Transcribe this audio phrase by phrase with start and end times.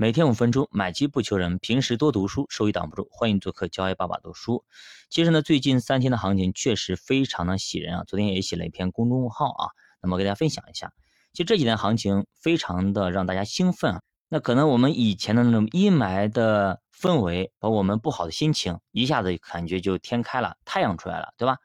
[0.00, 3.08] 每天五分钟，买机不求人，平时多读书，收益挡不住。
[3.10, 4.64] 欢迎做客教爱爸爸读书。
[5.10, 8.04] 其实呢，最近三天的行情确实非常的喜人啊。
[8.06, 9.66] 昨天也写了一篇公众号啊，
[10.00, 10.92] 那么给大家分享一下。
[11.32, 14.00] 其实这几天行情非常的让大家兴奋啊。
[14.28, 21.56] 那可能我们以前的那种阴霾的氛围，把我们不好的心情一下子感觉就天开了，太阳出来了，对吧？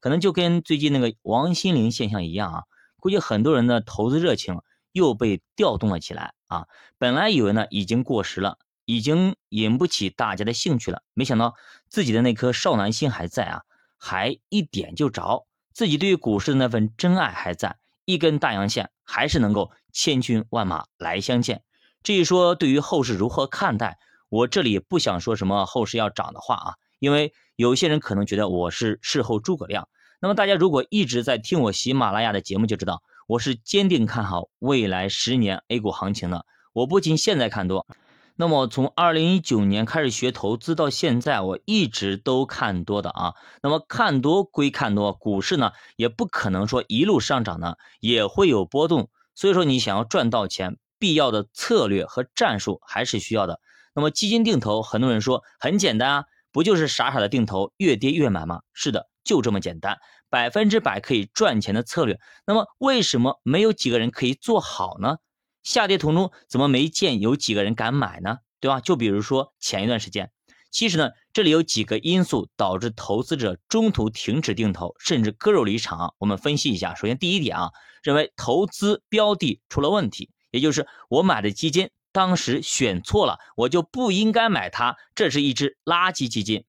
[0.00, 2.62] 可能就跟最近那个王心凌现象一样啊，
[2.98, 4.62] 估计很多人的投资热情
[4.92, 6.32] 又被调动了起来。
[6.52, 11.54] 啊，本来以为呢已经过时了，已经引不起大家的兴趣了，没想到
[11.88, 13.62] 自己的那颗少男心还在啊，
[13.96, 21.62] 还一点就着，自己对于股市的那份真爱还在，一根大阳线还是能够千军万马来相见。
[22.02, 23.98] 至于说对于后市如何看待，
[24.28, 29.88] 我这里不想说什么后市要涨的话啊，因为有些人可能觉得我是事后诸葛亮。
[30.20, 33.02] 那么大家如果一直在听我喜马拉雅的节目，就知道。
[33.28, 36.44] 我是坚定看好未来十年 A 股行情的。
[36.72, 37.86] 我不仅现在看多，
[38.34, 43.34] 那么从二零一九年开始学投资到现在，我一直都看多的啊。
[43.62, 49.10] 那么看多归看多，股市呢也不可能说一路上涨呢，也会有波动。
[49.34, 53.60] 所以说你想要赚到钱，必要的策略和战术还是需要的。
[53.94, 58.62] 那么基金定投，很多人说很简单啊，不就是傻傻的定投，越跌越买吗？
[58.72, 59.98] 是的，就这么简单。
[60.30, 65.18] 百分之百可以赚钱的策略，那么为什么没有几个人可以做好呢？
[65.62, 68.38] 下跌途中怎么没见有几个人敢买呢？
[68.60, 68.80] 对吧？
[68.80, 70.30] 就比如说前一段时间，
[70.70, 76.14] 其实呢，这里有几个因素导致投资者中途停止定投，甚至割肉离场。
[76.18, 77.70] 我们分析一下，首先第一点啊，
[78.02, 86.64] 认为投资标的出了问题，也就是我买的基金当时选错了，我就不应该买它，这是一只垃圾基金。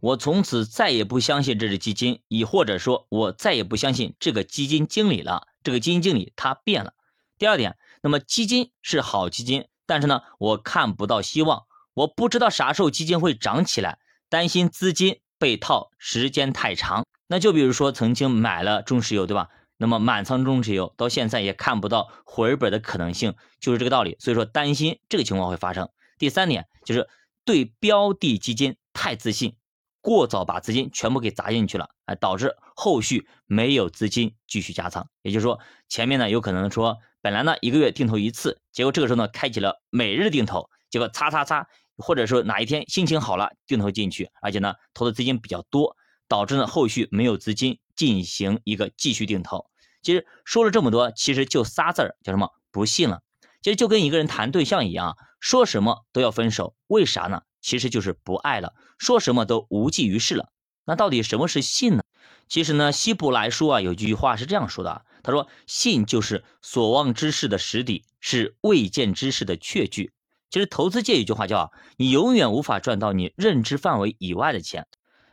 [0.00, 5.46] 我从此再也不相信这只基金，亦或者说，我再也不相信这个基金经理了。
[5.62, 6.94] 这个基金经理他变了。
[7.38, 13.98] 第二点，那么基金是好基金，但是呢，我看不到希望，我不知道啥时候基金会涨起来，
[14.28, 17.04] 担心资金被套时间太长。
[17.26, 19.48] 那就比如说曾经买了中石油，对吧？
[19.76, 24.16] 那么满仓中石油到现在也看不到回本的可能性，就是这个道理。
[24.18, 25.88] 所以说担心这个情况会发生。
[26.18, 27.08] 第三点就是
[27.44, 29.56] 对标的基金太自信。
[30.02, 35.06] 过早把资金全部给砸进去了，哎，导致后续没有资金继续加仓。
[35.22, 45.96] 也就是说，前面呢有可能说，本来呢一个月定投一次，结果这个时候呢开启了每日定投，结果擦擦擦，或者说哪一天心情好了定投进去，而且呢投的资金比较多，
[46.28, 49.66] 导致呢后续没有资金进行一个继续定投。
[50.02, 52.50] 其实说了这么多，其实就仨字儿，叫什么？
[52.70, 53.20] 不信了。
[53.62, 57.42] 其实就跟一个人谈对象一样，说什么都要分手，为啥呢？
[57.60, 60.48] 其实就是不爱了，说什么都无济于事了。
[60.86, 62.02] 那到底什么是信呢？
[62.48, 70.12] 其实呢，希伯来书啊有句话是这样说的：他说，信就是所望之事的实底，是未见之事的确据。
[70.50, 74.86] 其实投资界有句话叫“你永远无法赚到你认知范围以外的钱”。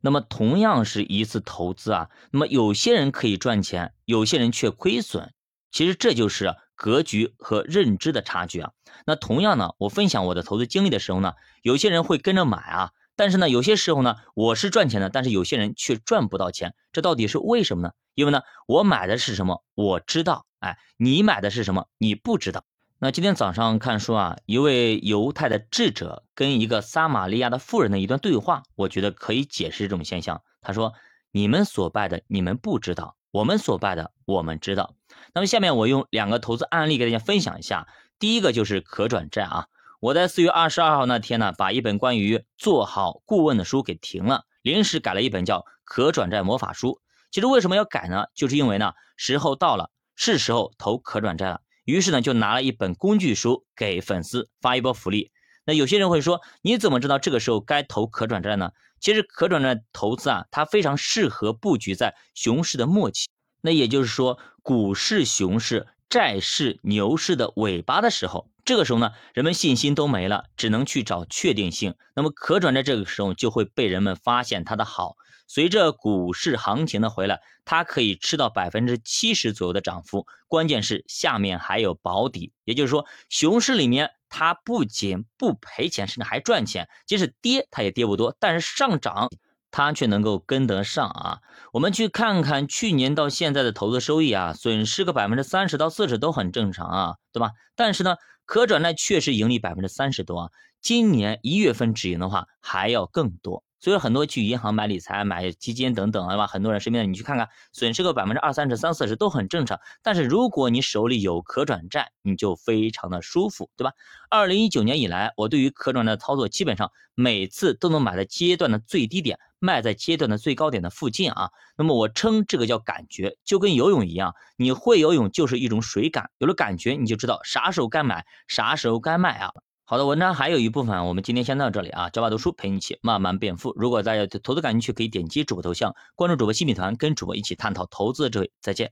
[0.00, 5.32] 那么同样是一次投资啊，那么有些人可以赚钱，有些人却亏损。
[5.70, 8.72] 其实这就是格局和认知的差距啊。
[9.06, 12.90] 那同样呢，我分享我的投资经历的时候呢，有些人会跟着买啊，
[13.22, 17.92] 但是呢，有些时候呢，我是赚钱的，但是有些人却赚不到钱，这到底是为什么呢？
[18.16, 22.64] 因为呢，我买的是什么，我知道，哎，你买的是什么，你不知道。
[22.98, 30.42] 那今天早上看书啊，一位犹太的智者跟一个撒玛利亚的妇人的一段对话，我觉得可以解释这种现象。
[30.60, 30.92] 他说
[31.30, 34.96] ：“你们所拜的，你们不知道。”我们所拜的，我们知道。
[35.32, 37.86] 那么下面我用两个投资案例给大家分享一下。
[38.18, 39.66] 第一个就是可转债啊。
[40.02, 46.88] 我在四月二十二号那天呢，把一本关于做好顾问的书给停了，临时改了一本叫《可转债魔法书》。
[47.30, 48.24] 其实为什么要改呢？
[48.34, 51.60] 就是因为呢，时候到了，是时候投可转债了。
[51.84, 55.30] 于是呢，就拿了一本工具书给粉丝发一波福利。
[55.64, 58.72] 那有些人会说，你怎么知道这个时候该投可转债呢？
[58.98, 63.28] 其实可转债投资啊，它非常适合布局在熊市的末期。
[63.60, 71.94] 那也就是说，股市熊市、债市牛市的尾巴的时候，这个时候呢，人们信心都没了，只能去找确定性。
[72.14, 75.16] 那么可转债这个时候就会被人们发现它的好。
[75.46, 80.26] 随着股市行情的回来，它可以吃到百分之七十左右的涨幅。
[80.48, 84.10] 关键是下面还有保底，也就是说，熊市里面。
[84.34, 86.88] 它不仅不赔钱，甚至还赚钱。
[87.06, 89.28] 即使跌，它也跌不多；但是上涨，
[89.70, 91.40] 它却能够跟得上啊。
[91.74, 97.50] 我们去看看去年到现在的投资收益啊，损失个百分之三十到四十都很正常啊，对吧？
[97.76, 98.16] 但是呢，
[98.52, 100.50] 可转债确实盈利百分之三十多啊。
[100.82, 103.64] 今年一月份止盈的话还要更多。
[103.82, 106.46] 所以很多去银行买理财、买基金等等，对吧？
[106.46, 109.80] 很多人身边的你去看看，损失个百分之二三十、三四十都很正常。
[110.04, 113.92] 但是如果你手里有可转债，你就非常的舒服，对吧？
[114.30, 121.50] 二零一九年以来，我对于可转债的操作，基本上每次都能买在阶段的最低点，卖在阶段的最高点的附近啊。
[121.76, 129.50] 那么我称这个叫感觉，就跟游泳一样，你会游泳就是一种水感，有了感觉你就知道啥时候该买，啥时候该卖啊。
[129.92, 132.08] 好的，文章还有一部分，我们今天先到这里啊。
[132.08, 133.74] 教爸读书陪你一起慢慢变富。
[133.76, 138.50] 如果大家对投资感兴趣，可以点击主播头像，关注主播新米团，跟主播一起探讨投资的智慧。
[138.62, 138.90] 再见。